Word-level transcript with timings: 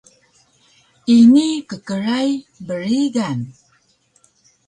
ini 1.17 1.49
kkray 1.69 2.29
brigan 2.67 3.39